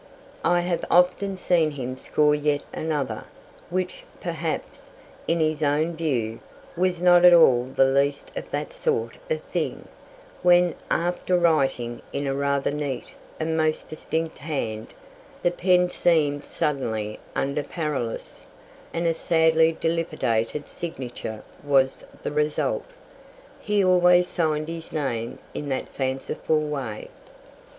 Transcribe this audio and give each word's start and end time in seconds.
I 0.43 0.61
have 0.61 0.83
often 0.89 1.35
seen 1.35 1.69
him 1.69 1.95
score 1.95 2.33
yet 2.33 2.63
another, 2.73 3.25
which, 3.69 4.03
perhaps, 4.19 4.89
in 5.27 5.39
his 5.39 5.61
own 5.61 5.95
view, 5.95 6.39
was 6.75 7.03
not 7.03 7.23
at 7.23 7.35
all 7.35 7.65
the 7.65 7.85
least 7.85 8.31
of 8.35 8.49
that 8.49 8.73
sort 8.73 9.17
of 9.29 9.43
thing, 9.43 9.87
when, 10.41 10.73
after 10.89 11.37
writing 11.37 12.01
in 12.11 12.25
a 12.25 12.33
rather 12.33 12.71
neat 12.71 13.09
and 13.39 13.55
most 13.55 13.89
distinct 13.89 14.39
hand, 14.39 14.87
the 15.43 15.51
pen 15.51 15.87
seemed 15.91 16.45
suddenly 16.45 17.19
under 17.35 17.61
paralysis, 17.61 18.47
and 18.95 19.05
a 19.05 19.13
sadly 19.13 19.77
dilapidated 19.79 20.67
signature 20.67 21.43
was 21.63 22.03
the 22.23 22.31
result. 22.31 22.85
He 23.59 23.83
always 23.85 24.27
signed 24.27 24.67
his 24.67 24.91
name 24.91 25.37
in 25.53 25.69
that 25.69 25.89
fanciful 25.89 26.61
way. 26.61 27.09